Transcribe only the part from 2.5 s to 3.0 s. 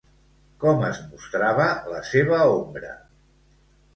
ombra?